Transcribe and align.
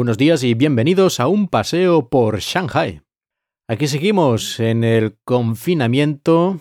buenos 0.00 0.16
días 0.16 0.42
y 0.44 0.54
bienvenidos 0.54 1.20
a 1.20 1.28
un 1.28 1.46
paseo 1.46 2.08
por 2.08 2.40
Shanghai. 2.40 3.02
Aquí 3.68 3.86
seguimos 3.86 4.58
en 4.58 4.82
el 4.82 5.18
confinamiento, 5.26 6.58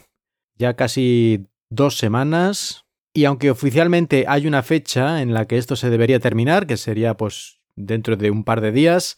ya 0.58 0.74
casi 0.74 1.46
dos 1.70 1.98
semanas, 1.98 2.84
y 3.14 3.24
aunque 3.24 3.50
oficialmente 3.50 4.26
hay 4.28 4.46
una 4.46 4.62
fecha 4.62 5.22
en 5.22 5.34
la 5.34 5.46
que 5.46 5.58
esto 5.58 5.78
se 5.78 5.90
debería 5.90 6.20
terminar, 6.20 6.68
que 6.68 6.76
sería 6.76 7.16
pues 7.16 7.62
dentro 7.78 8.18
de 8.18 8.30
un 8.30 8.44
par 8.44 8.60
de 8.60 8.74
días, 8.74 9.16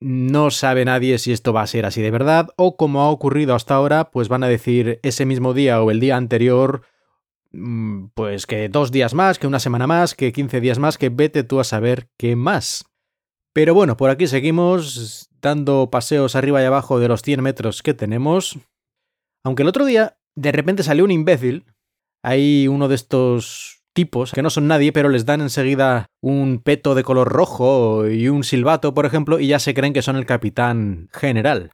no 0.00 0.50
sabe 0.50 0.86
nadie 0.86 1.18
si 1.18 1.30
esto 1.30 1.52
va 1.52 1.60
a 1.60 1.66
ser 1.66 1.84
así 1.84 2.00
de 2.00 2.10
verdad 2.10 2.48
o 2.56 2.78
como 2.78 3.02
ha 3.02 3.10
ocurrido 3.10 3.54
hasta 3.54 3.74
ahora, 3.74 4.10
pues 4.10 4.28
van 4.28 4.42
a 4.42 4.48
decir 4.48 5.00
ese 5.02 5.26
mismo 5.26 5.52
día 5.52 5.82
o 5.82 5.90
el 5.90 6.00
día 6.00 6.16
anterior, 6.16 6.80
mm, 7.52 8.06
pues 8.14 8.46
que 8.46 8.70
dos 8.70 8.90
días 8.90 9.12
más, 9.12 9.38
que 9.38 9.46
una 9.46 9.60
semana 9.60 9.86
más, 9.86 10.14
que 10.14 10.32
15 10.32 10.62
días 10.62 10.78
más, 10.78 10.96
que 10.96 11.10
vete 11.10 11.44
tú 11.44 11.60
a 11.60 11.64
saber 11.64 12.08
qué 12.16 12.34
más. 12.34 12.86
Pero 13.58 13.74
bueno, 13.74 13.96
por 13.96 14.08
aquí 14.08 14.28
seguimos 14.28 15.30
dando 15.42 15.90
paseos 15.90 16.36
arriba 16.36 16.62
y 16.62 16.64
abajo 16.64 17.00
de 17.00 17.08
los 17.08 17.22
100 17.22 17.42
metros 17.42 17.82
que 17.82 17.92
tenemos. 17.92 18.56
Aunque 19.44 19.62
el 19.62 19.68
otro 19.68 19.84
día 19.84 20.16
de 20.36 20.52
repente 20.52 20.84
salió 20.84 21.04
un 21.04 21.10
imbécil, 21.10 21.64
hay 22.22 22.68
uno 22.68 22.86
de 22.86 22.94
estos 22.94 23.82
tipos 23.94 24.30
que 24.30 24.42
no 24.42 24.50
son 24.50 24.68
nadie, 24.68 24.92
pero 24.92 25.08
les 25.08 25.26
dan 25.26 25.40
enseguida 25.40 26.06
un 26.22 26.60
peto 26.62 26.94
de 26.94 27.02
color 27.02 27.30
rojo 27.32 28.06
y 28.06 28.28
un 28.28 28.44
silbato, 28.44 28.94
por 28.94 29.06
ejemplo, 29.06 29.40
y 29.40 29.48
ya 29.48 29.58
se 29.58 29.74
creen 29.74 29.92
que 29.92 30.02
son 30.02 30.14
el 30.14 30.24
capitán 30.24 31.08
general. 31.12 31.72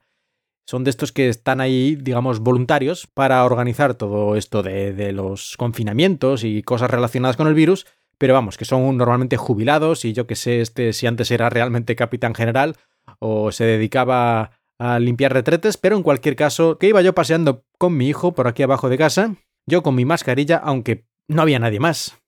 Son 0.66 0.84
de 0.84 0.90
estos 0.90 1.12
que 1.12 1.28
están 1.28 1.60
ahí, 1.60 1.96
digamos, 1.96 2.40
voluntarios 2.40 3.06
para 3.12 3.44
organizar 3.44 3.92
todo 3.92 4.36
esto 4.36 4.62
de, 4.62 4.94
de 4.94 5.12
los 5.12 5.58
confinamientos 5.58 6.44
y 6.44 6.62
cosas 6.62 6.90
relacionadas 6.90 7.36
con 7.36 7.46
el 7.46 7.52
virus, 7.52 7.86
pero 8.18 8.34
vamos, 8.34 8.56
que 8.56 8.64
son 8.64 8.96
normalmente 8.96 9.36
jubilados 9.36 10.04
y 10.04 10.12
yo 10.12 10.26
que 10.26 10.36
sé 10.36 10.60
este 10.60 10.92
si 10.92 11.06
antes 11.06 11.30
era 11.30 11.50
realmente 11.50 11.96
capitán 11.96 12.34
general 12.34 12.76
o 13.18 13.52
se 13.52 13.64
dedicaba 13.64 14.52
a 14.78 14.98
limpiar 14.98 15.32
retretes, 15.32 15.76
pero 15.76 15.96
en 15.96 16.02
cualquier 16.02 16.36
caso, 16.36 16.78
que 16.78 16.88
iba 16.88 17.02
yo 17.02 17.14
paseando 17.14 17.64
con 17.78 17.96
mi 17.96 18.08
hijo 18.08 18.34
por 18.34 18.48
aquí 18.48 18.62
abajo 18.62 18.88
de 18.88 18.98
casa, 18.98 19.36
yo 19.66 19.82
con 19.82 19.94
mi 19.94 20.04
mascarilla, 20.04 20.56
aunque 20.56 21.06
no 21.28 21.42
había 21.42 21.58
nadie 21.58 21.80
más. 21.80 22.18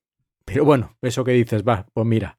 Pero 0.45 0.65
bueno, 0.65 0.97
eso 1.03 1.25
que 1.25 1.33
dices, 1.33 1.65
va, 1.65 1.87
pues 1.93 2.06
mira. 2.06 2.39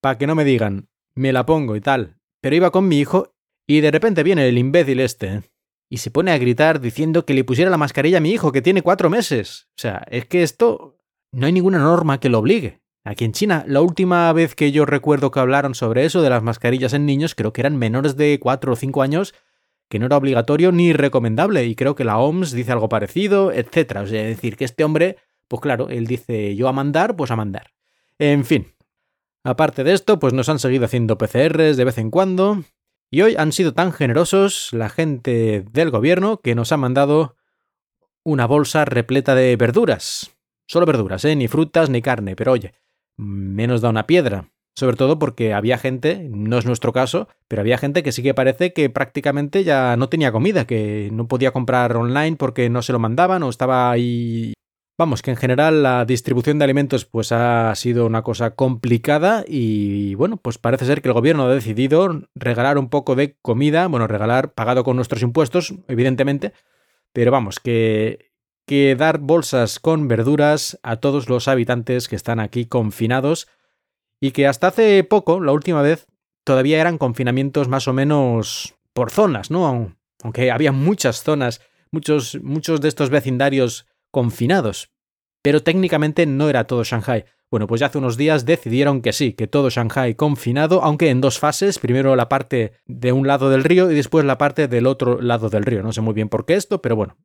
Para 0.00 0.18
que 0.18 0.26
no 0.26 0.34
me 0.34 0.44
digan, 0.44 0.88
me 1.14 1.32
la 1.32 1.46
pongo 1.46 1.76
y 1.76 1.80
tal. 1.80 2.18
Pero 2.40 2.56
iba 2.56 2.70
con 2.70 2.88
mi 2.88 2.98
hijo 2.98 3.34
y 3.66 3.80
de 3.80 3.90
repente 3.90 4.22
viene 4.22 4.48
el 4.48 4.58
imbécil 4.58 5.00
este 5.00 5.42
y 5.88 5.98
se 5.98 6.10
pone 6.10 6.32
a 6.32 6.38
gritar 6.38 6.80
diciendo 6.80 7.24
que 7.24 7.34
le 7.34 7.44
pusiera 7.44 7.70
la 7.70 7.78
mascarilla 7.78 8.18
a 8.18 8.20
mi 8.20 8.32
hijo, 8.32 8.52
que 8.52 8.62
tiene 8.62 8.82
cuatro 8.82 9.10
meses. 9.10 9.68
O 9.70 9.80
sea, 9.80 10.04
es 10.10 10.26
que 10.26 10.42
esto 10.42 10.93
no 11.34 11.46
hay 11.46 11.52
ninguna 11.52 11.78
norma 11.78 12.20
que 12.20 12.28
lo 12.28 12.38
obligue. 12.38 12.80
Aquí 13.04 13.24
en 13.24 13.32
China, 13.32 13.64
la 13.66 13.82
última 13.82 14.32
vez 14.32 14.54
que 14.54 14.72
yo 14.72 14.86
recuerdo 14.86 15.30
que 15.30 15.40
hablaron 15.40 15.74
sobre 15.74 16.04
eso 16.04 16.22
de 16.22 16.30
las 16.30 16.42
mascarillas 16.42 16.94
en 16.94 17.04
niños, 17.04 17.34
creo 17.34 17.52
que 17.52 17.60
eran 17.60 17.76
menores 17.76 18.16
de 18.16 18.38
cuatro 18.40 18.72
o 18.72 18.76
cinco 18.76 19.02
años, 19.02 19.34
que 19.90 19.98
no 19.98 20.06
era 20.06 20.16
obligatorio 20.16 20.72
ni 20.72 20.92
recomendable, 20.92 21.66
y 21.66 21.74
creo 21.74 21.94
que 21.94 22.04
la 22.04 22.18
OMS 22.18 22.52
dice 22.52 22.72
algo 22.72 22.88
parecido, 22.88 23.52
etc. 23.52 23.98
O 24.02 24.06
sea, 24.06 24.22
es 24.22 24.36
decir, 24.36 24.56
que 24.56 24.64
este 24.64 24.84
hombre 24.84 25.18
pues 25.48 25.60
claro, 25.60 25.88
él 25.88 26.06
dice 26.06 26.56
yo 26.56 26.68
a 26.68 26.72
mandar, 26.72 27.16
pues 27.16 27.30
a 27.30 27.36
mandar. 27.36 27.72
En 28.18 28.44
fin. 28.44 28.74
Aparte 29.44 29.84
de 29.84 29.92
esto, 29.92 30.18
pues 30.18 30.32
nos 30.32 30.48
han 30.48 30.58
seguido 30.58 30.86
haciendo 30.86 31.18
PCRs 31.18 31.76
de 31.76 31.84
vez 31.84 31.98
en 31.98 32.10
cuando. 32.10 32.64
Y 33.10 33.22
hoy 33.22 33.36
han 33.36 33.52
sido 33.52 33.74
tan 33.74 33.92
generosos 33.92 34.70
la 34.72 34.88
gente 34.88 35.64
del 35.70 35.90
gobierno 35.90 36.40
que 36.40 36.54
nos 36.54 36.72
ha 36.72 36.76
mandado 36.76 37.36
una 38.22 38.46
bolsa 38.46 38.84
repleta 38.86 39.34
de 39.34 39.54
verduras. 39.56 40.34
Solo 40.66 40.86
verduras, 40.86 41.24
¿eh? 41.24 41.36
Ni 41.36 41.48
frutas 41.48 41.90
ni 41.90 42.02
carne, 42.02 42.36
pero 42.36 42.52
oye, 42.52 42.74
menos 43.16 43.80
da 43.80 43.90
una 43.90 44.06
piedra. 44.06 44.50
Sobre 44.76 44.96
todo 44.96 45.20
porque 45.20 45.54
había 45.54 45.78
gente, 45.78 46.28
no 46.30 46.58
es 46.58 46.66
nuestro 46.66 46.92
caso, 46.92 47.28
pero 47.46 47.60
había 47.60 47.78
gente 47.78 48.02
que 48.02 48.10
sí 48.10 48.24
que 48.24 48.34
parece 48.34 48.72
que 48.72 48.90
prácticamente 48.90 49.62
ya 49.62 49.96
no 49.96 50.08
tenía 50.08 50.32
comida, 50.32 50.66
que 50.66 51.10
no 51.12 51.28
podía 51.28 51.52
comprar 51.52 51.96
online 51.96 52.36
porque 52.36 52.68
no 52.70 52.82
se 52.82 52.92
lo 52.92 52.98
mandaban 52.98 53.44
o 53.44 53.50
estaba 53.50 53.92
ahí 53.92 54.54
Vamos, 54.96 55.22
que 55.22 55.32
en 55.32 55.36
general 55.36 55.82
la 55.82 56.04
distribución 56.04 56.60
de 56.60 56.64
alimentos 56.64 57.04
pues 57.04 57.32
ha 57.32 57.74
sido 57.74 58.06
una 58.06 58.22
cosa 58.22 58.54
complicada 58.54 59.44
y 59.44 60.14
bueno, 60.14 60.36
pues 60.36 60.56
parece 60.58 60.86
ser 60.86 61.02
que 61.02 61.08
el 61.08 61.14
gobierno 61.14 61.46
ha 61.46 61.54
decidido 61.54 62.28
regalar 62.36 62.78
un 62.78 62.88
poco 62.88 63.16
de 63.16 63.36
comida, 63.42 63.88
bueno, 63.88 64.06
regalar 64.06 64.54
pagado 64.54 64.84
con 64.84 64.94
nuestros 64.94 65.22
impuestos, 65.22 65.74
evidentemente, 65.88 66.52
pero 67.12 67.32
vamos, 67.32 67.58
que, 67.58 68.30
que 68.66 68.96
dar 68.96 69.18
bolsas 69.18 69.78
con 69.78 70.08
verduras 70.08 70.78
a 70.82 70.96
todos 70.96 71.28
los 71.28 71.48
habitantes 71.48 72.08
que 72.08 72.16
están 72.16 72.40
aquí 72.40 72.66
confinados 72.66 73.48
y 74.20 74.30
que 74.30 74.46
hasta 74.46 74.68
hace 74.68 75.04
poco, 75.04 75.40
la 75.40 75.52
última 75.52 75.82
vez, 75.82 76.06
todavía 76.44 76.80
eran 76.80 76.98
confinamientos 76.98 77.68
más 77.68 77.88
o 77.88 77.92
menos 77.92 78.74
por 78.92 79.10
zonas, 79.10 79.50
¿no? 79.50 79.94
Aunque 80.22 80.50
había 80.50 80.72
muchas 80.72 81.22
zonas, 81.22 81.60
muchos, 81.90 82.38
muchos 82.42 82.80
de 82.80 82.88
estos 82.88 83.10
vecindarios 83.10 83.86
confinados. 84.10 84.90
Pero 85.42 85.62
técnicamente 85.62 86.24
no 86.24 86.48
era 86.48 86.64
todo 86.64 86.84
Shanghai. 86.84 87.26
Bueno, 87.50 87.66
pues 87.66 87.80
ya 87.80 87.88
hace 87.88 87.98
unos 87.98 88.16
días 88.16 88.46
decidieron 88.46 89.02
que 89.02 89.12
sí, 89.12 89.34
que 89.34 89.46
todo 89.46 89.68
Shanghai 89.68 90.14
confinado, 90.14 90.82
aunque 90.82 91.10
en 91.10 91.20
dos 91.20 91.38
fases, 91.38 91.78
primero 91.78 92.16
la 92.16 92.28
parte 92.28 92.72
de 92.86 93.12
un 93.12 93.26
lado 93.26 93.50
del 93.50 93.62
río 93.62 93.90
y 93.90 93.94
después 93.94 94.24
la 94.24 94.38
parte 94.38 94.68
del 94.68 94.86
otro 94.86 95.20
lado 95.20 95.50
del 95.50 95.64
río. 95.64 95.82
No 95.82 95.92
sé 95.92 96.00
muy 96.00 96.14
bien 96.14 96.30
por 96.30 96.46
qué 96.46 96.54
esto, 96.54 96.80
pero 96.80 96.96
bueno. 96.96 97.16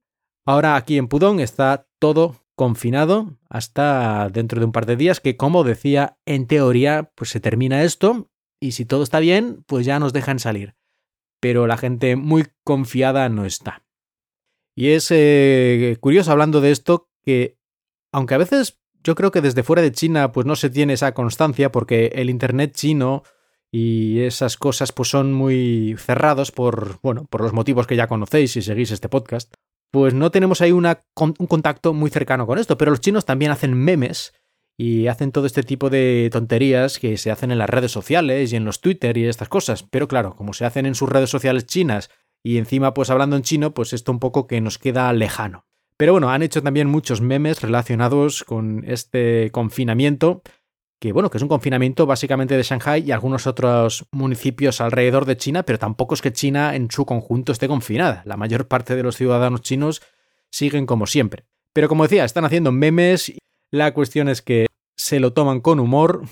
Ahora 0.45 0.75
aquí 0.75 0.97
en 0.97 1.07
Pudong 1.07 1.39
está 1.39 1.87
todo 1.99 2.43
confinado 2.55 3.37
hasta 3.49 4.29
dentro 4.29 4.59
de 4.59 4.65
un 4.65 4.71
par 4.71 4.85
de 4.85 4.95
días, 4.95 5.19
que 5.19 5.37
como 5.37 5.63
decía, 5.63 6.17
en 6.25 6.47
teoría, 6.47 7.11
pues 7.15 7.29
se 7.29 7.39
termina 7.39 7.83
esto 7.83 8.29
y 8.59 8.73
si 8.73 8.85
todo 8.85 9.03
está 9.03 9.19
bien, 9.19 9.63
pues 9.65 9.85
ya 9.85 9.99
nos 9.99 10.13
dejan 10.13 10.39
salir. 10.39 10.75
Pero 11.39 11.67
la 11.67 11.77
gente 11.77 12.15
muy 12.15 12.47
confiada 12.65 13.29
no 13.29 13.45
está. 13.45 13.85
Y 14.75 14.89
es 14.89 15.07
eh, 15.11 15.97
curioso 16.01 16.31
hablando 16.31 16.61
de 16.61 16.71
esto 16.71 17.09
que, 17.23 17.57
aunque 18.11 18.33
a 18.33 18.39
veces 18.39 18.79
yo 19.03 19.15
creo 19.15 19.31
que 19.31 19.41
desde 19.41 19.63
fuera 19.63 19.81
de 19.81 19.91
China 19.91 20.31
pues 20.31 20.45
no 20.45 20.55
se 20.55 20.69
tiene 20.69 20.93
esa 20.93 21.13
constancia 21.13 21.71
porque 21.71 22.11
el 22.15 22.29
Internet 22.29 22.73
chino 22.73 23.23
y 23.71 24.21
esas 24.21 24.57
cosas 24.57 24.91
pues 24.91 25.09
son 25.09 25.31
muy 25.31 25.95
cerrados 25.97 26.51
por, 26.51 26.99
bueno, 27.01 27.25
por 27.29 27.41
los 27.41 27.53
motivos 27.53 27.87
que 27.87 27.95
ya 27.95 28.07
conocéis 28.07 28.51
si 28.51 28.61
seguís 28.61 28.91
este 28.91 29.09
podcast, 29.09 29.53
pues 29.91 30.13
no 30.13 30.31
tenemos 30.31 30.61
ahí 30.61 30.71
un 30.71 30.87
contacto 31.47 31.93
muy 31.93 32.09
cercano 32.09 32.45
con 32.45 32.59
esto, 32.59 32.77
pero 32.77 32.91
los 32.91 33.01
chinos 33.01 33.25
también 33.25 33.51
hacen 33.51 33.73
memes 33.73 34.33
y 34.77 35.07
hacen 35.07 35.31
todo 35.31 35.45
este 35.45 35.63
tipo 35.63 35.89
de 35.89 36.29
tonterías 36.31 36.99
que 36.99 37.17
se 37.17 37.31
hacen 37.31 37.51
en 37.51 37.57
las 37.57 37.69
redes 37.69 37.91
sociales 37.91 38.53
y 38.53 38.55
en 38.55 38.65
los 38.65 38.79
Twitter 38.79 39.17
y 39.17 39.25
estas 39.25 39.49
cosas, 39.49 39.83
pero 39.83 40.07
claro, 40.07 40.35
como 40.35 40.53
se 40.53 40.65
hacen 40.65 40.85
en 40.85 40.95
sus 40.95 41.09
redes 41.09 41.29
sociales 41.29 41.65
chinas 41.65 42.09
y 42.43 42.57
encima 42.57 42.93
pues 42.93 43.09
hablando 43.09 43.35
en 43.35 43.41
chino, 43.41 43.73
pues 43.73 43.91
esto 43.93 44.11
un 44.11 44.19
poco 44.19 44.47
que 44.47 44.61
nos 44.61 44.77
queda 44.77 45.11
lejano. 45.11 45.65
Pero 45.97 46.13
bueno, 46.13 46.29
han 46.29 46.43
hecho 46.43 46.63
también 46.63 46.87
muchos 46.87 47.19
memes 47.19 47.61
relacionados 47.61 48.45
con 48.45 48.85
este 48.87 49.49
confinamiento, 49.51 50.43
que 50.99 51.13
bueno, 51.13 51.29
que 51.29 51.37
es 51.37 51.43
un 51.43 51.49
confinamiento 51.49 52.05
básicamente 52.05 52.57
de 52.57 52.63
Shanghai 52.63 53.01
y 53.01 53.11
algunos 53.11 53.47
otros 53.47 54.05
municipios 54.11 54.81
alrededor 54.81 55.25
de 55.25 55.37
China, 55.37 55.63
pero 55.63 55.79
tampoco 55.79 56.13
es 56.13 56.21
que 56.21 56.33
China 56.33 56.75
en 56.75 56.91
su 56.91 57.05
conjunto 57.05 57.51
esté 57.51 57.67
confinada. 57.67 58.21
La 58.25 58.37
mayor 58.37 58.67
parte 58.67 58.95
de 58.95 59.03
los 59.03 59.15
ciudadanos 59.15 59.61
chinos 59.61 60.01
siguen 60.51 60.85
como 60.85 61.07
siempre. 61.07 61.45
Pero 61.73 61.87
como 61.87 62.03
decía, 62.03 62.25
están 62.25 62.45
haciendo 62.45 62.71
memes. 62.71 63.33
La 63.71 63.93
cuestión 63.93 64.27
es 64.27 64.41
que 64.41 64.65
se 64.97 65.19
lo 65.19 65.31
toman 65.31 65.61
con 65.61 65.79
humor, 65.79 66.23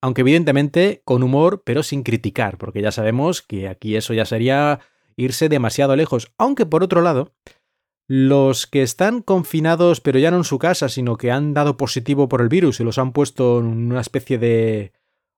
aunque 0.00 0.20
evidentemente 0.20 1.02
con 1.04 1.22
humor, 1.22 1.62
pero 1.64 1.82
sin 1.82 2.04
criticar, 2.04 2.58
porque 2.58 2.82
ya 2.82 2.92
sabemos 2.92 3.42
que 3.42 3.68
aquí 3.68 3.96
eso 3.96 4.14
ya 4.14 4.24
sería 4.24 4.80
irse 5.16 5.48
demasiado 5.48 5.96
lejos. 5.96 6.32
Aunque 6.38 6.66
por 6.66 6.84
otro 6.84 7.00
lado, 7.00 7.32
los 8.08 8.66
que 8.66 8.82
están 8.82 9.20
confinados, 9.20 10.00
pero 10.00 10.18
ya 10.18 10.30
no 10.30 10.38
en 10.38 10.44
su 10.44 10.58
casa, 10.58 10.88
sino 10.88 11.16
que 11.16 11.32
han 11.32 11.54
dado 11.54 11.76
positivo 11.76 12.28
por 12.28 12.40
el 12.40 12.48
virus 12.48 12.80
y 12.80 12.84
los 12.84 12.98
han 12.98 13.12
puesto 13.12 13.58
en 13.58 13.66
una 13.66 14.00
especie 14.00 14.38
de 14.38 14.92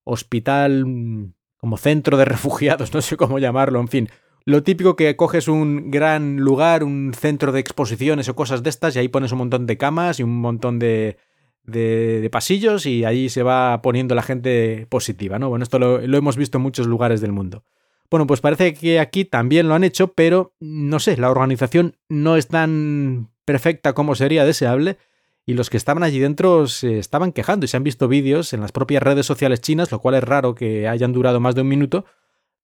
hospital, 0.04 0.84
mm, 0.86 1.32
como 1.56 1.76
centro 1.78 2.16
de 2.16 2.24
refugiados, 2.26 2.92
no 2.92 3.00
sé 3.00 3.16
cómo 3.16 3.38
llamarlo, 3.38 3.80
en 3.80 3.88
fin. 3.88 4.08
Lo 4.44 4.62
típico 4.62 4.96
que 4.96 5.16
coges 5.16 5.48
un 5.48 5.90
gran 5.90 6.38
lugar, 6.38 6.84
un 6.84 7.12
centro 7.14 7.52
de 7.52 7.60
exposiciones 7.60 8.28
o 8.28 8.36
cosas 8.36 8.62
de 8.62 8.70
estas, 8.70 8.96
y 8.96 8.98
ahí 8.98 9.08
pones 9.08 9.32
un 9.32 9.38
montón 9.38 9.66
de 9.66 9.76
camas 9.76 10.20
y 10.20 10.22
un 10.22 10.40
montón 10.40 10.78
de, 10.78 11.18
de, 11.64 12.28
pasillos, 12.30 12.86
y 12.86 13.04
ahí 13.04 13.28
se 13.28 13.42
va 13.42 13.82
poniendo 13.82 14.14
la 14.14 14.22
gente 14.22 14.86
positiva, 14.88 15.38
¿no? 15.38 15.50
Bueno, 15.50 15.64
esto 15.64 15.78
lo 15.78 16.18
hemos 16.18 16.38
visto 16.38 16.56
en 16.56 16.62
muchos 16.62 16.86
lugares 16.86 17.20
del 17.20 17.32
mundo. 17.32 17.64
Bueno, 18.10 18.26
pues 18.26 18.40
parece 18.40 18.72
que 18.74 19.00
aquí 19.00 19.24
también 19.24 19.68
lo 19.68 19.74
han 19.74 19.84
hecho, 19.84 20.12
pero 20.14 20.54
no 20.60 20.98
sé, 20.98 21.16
la 21.16 21.30
organización 21.30 21.96
no 22.08 22.36
es 22.36 22.48
tan 22.48 23.30
perfecta 23.44 23.92
como 23.92 24.14
sería 24.14 24.44
deseable 24.44 24.98
y 25.44 25.54
los 25.54 25.70
que 25.70 25.76
estaban 25.76 26.02
allí 26.02 26.18
dentro 26.18 26.66
se 26.68 26.98
estaban 26.98 27.32
quejando 27.32 27.64
y 27.64 27.68
se 27.68 27.76
han 27.76 27.84
visto 27.84 28.08
vídeos 28.08 28.52
en 28.52 28.60
las 28.60 28.72
propias 28.72 29.02
redes 29.02 29.26
sociales 29.26 29.60
chinas, 29.60 29.90
lo 29.90 30.00
cual 30.00 30.14
es 30.14 30.24
raro 30.24 30.54
que 30.54 30.88
hayan 30.88 31.12
durado 31.12 31.40
más 31.40 31.54
de 31.54 31.62
un 31.62 31.68
minuto, 31.68 32.04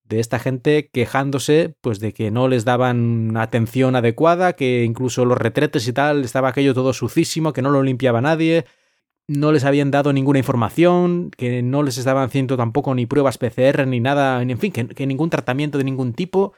de 0.05 0.21
esta 0.21 0.39
gente 0.39 0.91
quejándose 0.93 1.75
pues 1.81 1.99
de 1.99 2.13
que 2.13 2.31
no 2.31 2.49
les 2.49 2.65
daban 2.65 3.37
atención 3.37 3.97
adecuada, 3.97 4.53
que 4.55 4.85
incluso 4.85 5.25
los 5.25 5.39
retretes 5.39 5.89
y 5.89 5.93
tal 5.93 6.25
estaba 6.25 6.49
aquello 6.49 6.75
todo 6.75 6.93
sucísimo, 6.93 7.53
que 7.53 7.63
no 7.63 7.71
lo 7.71 7.83
limpiaba 7.83 8.21
nadie, 8.21 8.67
no 9.27 9.53
les 9.53 9.65
habían 9.65 9.91
dado 9.91 10.13
ninguna 10.13 10.39
información, 10.39 11.31
que 11.37 11.63
no 11.63 11.83
les 11.83 11.99
estaban 11.99 12.25
haciendo 12.25 12.57
tampoco 12.57 12.95
ni 12.95 13.07
pruebas 13.07 13.39
PCR 13.39 13.87
ni 13.87 14.01
nada, 14.01 14.43
en 14.43 14.59
fin, 14.59 14.73
que, 14.73 15.07
ningún 15.07 15.31
tratamiento 15.31 15.79
de 15.79 15.85
ningún 15.85 16.13
tipo. 16.13 16.53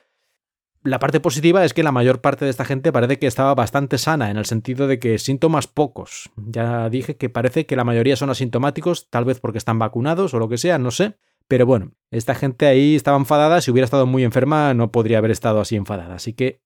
La 0.82 0.98
parte 0.98 1.18
positiva 1.18 1.64
es 1.64 1.74
que 1.74 1.82
la 1.82 1.90
mayor 1.90 2.20
parte 2.20 2.44
de 2.44 2.50
esta 2.50 2.64
gente 2.64 2.92
parece 2.92 3.18
que 3.18 3.26
estaba 3.26 3.54
bastante 3.54 3.98
sana, 3.98 4.30
en 4.30 4.36
el 4.36 4.46
sentido 4.46 4.86
de 4.86 4.98
que 4.98 5.18
síntomas 5.18 5.66
pocos. 5.66 6.30
Ya 6.36 6.88
dije 6.88 7.16
que 7.16 7.28
parece 7.28 7.66
que 7.66 7.76
la 7.76 7.84
mayoría 7.84 8.16
son 8.16 8.30
asintomáticos, 8.30 9.10
tal 9.10 9.24
vez 9.24 9.40
porque 9.40 9.58
están 9.58 9.78
vacunados 9.78 10.34
o 10.34 10.38
lo 10.38 10.48
que 10.48 10.58
sea, 10.58 10.78
no 10.78 10.90
sé. 10.90 11.16
Pero 11.48 11.66
bueno, 11.66 11.92
esta 12.10 12.34
gente 12.34 12.66
ahí 12.66 12.96
estaba 12.96 13.16
enfadada, 13.16 13.60
si 13.60 13.70
hubiera 13.70 13.84
estado 13.84 14.06
muy 14.06 14.24
enferma 14.24 14.74
no 14.74 14.90
podría 14.90 15.18
haber 15.18 15.30
estado 15.30 15.60
así 15.60 15.76
enfadada. 15.76 16.16
Así 16.16 16.32
que 16.32 16.60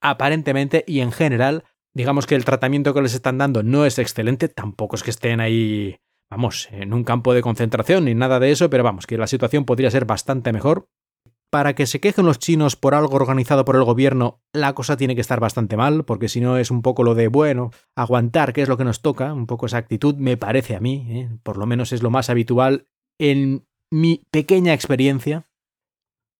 aparentemente 0.00 0.84
y 0.86 1.00
en 1.00 1.12
general 1.12 1.64
digamos 1.94 2.26
que 2.26 2.34
el 2.34 2.44
tratamiento 2.44 2.94
que 2.94 3.02
les 3.02 3.14
están 3.14 3.38
dando 3.38 3.62
no 3.62 3.84
es 3.84 3.98
excelente, 3.98 4.48
tampoco 4.48 4.96
es 4.96 5.02
que 5.02 5.10
estén 5.10 5.40
ahí, 5.40 5.96
vamos, 6.30 6.68
en 6.70 6.92
un 6.92 7.04
campo 7.04 7.34
de 7.34 7.42
concentración 7.42 8.04
ni 8.04 8.14
nada 8.14 8.40
de 8.40 8.50
eso, 8.50 8.70
pero 8.70 8.84
vamos, 8.84 9.06
que 9.06 9.18
la 9.18 9.26
situación 9.26 9.64
podría 9.64 9.90
ser 9.90 10.04
bastante 10.04 10.52
mejor. 10.52 10.88
Para 11.50 11.74
que 11.74 11.86
se 11.86 11.98
quejen 11.98 12.26
los 12.26 12.38
chinos 12.38 12.76
por 12.76 12.94
algo 12.94 13.16
organizado 13.16 13.64
por 13.64 13.76
el 13.76 13.84
gobierno, 13.84 14.42
la 14.52 14.74
cosa 14.74 14.98
tiene 14.98 15.14
que 15.14 15.22
estar 15.22 15.40
bastante 15.40 15.78
mal, 15.78 16.04
porque 16.04 16.28
si 16.28 16.42
no 16.42 16.58
es 16.58 16.70
un 16.70 16.82
poco 16.82 17.04
lo 17.04 17.14
de, 17.14 17.28
bueno, 17.28 17.70
aguantar, 17.96 18.52
que 18.52 18.60
es 18.60 18.68
lo 18.68 18.76
que 18.76 18.84
nos 18.84 19.00
toca, 19.00 19.32
un 19.32 19.46
poco 19.46 19.64
esa 19.64 19.78
actitud, 19.78 20.14
me 20.16 20.36
parece 20.36 20.76
a 20.76 20.80
mí, 20.80 21.06
¿eh? 21.08 21.30
por 21.42 21.56
lo 21.56 21.64
menos 21.64 21.92
es 21.92 22.02
lo 22.02 22.10
más 22.10 22.28
habitual 22.28 22.86
en 23.18 23.66
mi 23.90 24.22
pequeña 24.30 24.74
experiencia. 24.74 25.48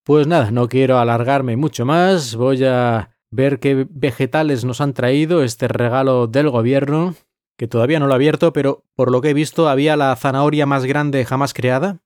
Pues 0.04 0.26
nada, 0.26 0.50
no 0.50 0.68
quiero 0.68 0.98
alargarme 0.98 1.56
mucho 1.56 1.86
más, 1.86 2.34
voy 2.34 2.64
a 2.64 3.17
ver 3.30 3.58
qué 3.58 3.86
vegetales 3.88 4.64
nos 4.64 4.80
han 4.80 4.94
traído 4.94 5.42
este 5.42 5.69
regalo 5.69 6.26
del 6.26 6.50
gobierno, 6.50 7.14
que 7.56 7.69
todavía 7.69 7.98
no 7.98 8.06
lo 8.06 8.12
he 8.12 8.16
abierto, 8.16 8.52
pero 8.52 8.84
por 8.94 9.10
lo 9.10 9.20
que 9.20 9.30
he 9.30 9.34
visto 9.34 9.69
había 9.69 9.96
la 9.96 10.14
zanahoria 10.16 10.66
más 10.66 10.84
grande 10.84 11.25
jamás 11.25 11.54
creada. 11.54 12.00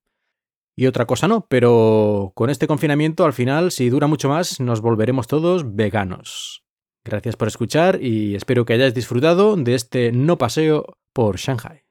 Y 0.75 0.87
otra 0.87 1.05
cosa 1.05 1.27
no, 1.27 1.45
pero 1.47 2.31
con 2.33 2.49
este 2.49 2.65
confinamiento 2.67 3.25
al 3.25 3.33
final, 3.33 3.71
si 3.71 3.89
dura 3.89 4.07
mucho 4.07 4.29
más, 4.29 4.59
nos 4.59 4.81
volveremos 4.81 5.27
todos 5.27 5.75
veganos. 5.75 6.63
Gracias 7.05 7.35
por 7.35 7.47
escuchar 7.47 8.01
y 8.01 8.33
espero 8.35 8.65
que 8.65 8.73
hayáis 8.73 8.93
disfrutado 8.93 9.55
de 9.55 9.75
este 9.75 10.11
no 10.11 10.37
paseo 10.37 10.97
por 11.13 11.37
Shanghai. 11.37 11.83